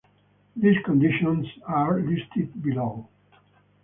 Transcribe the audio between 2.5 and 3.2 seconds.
below.